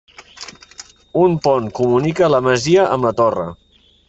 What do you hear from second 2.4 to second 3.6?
masia amb la torre.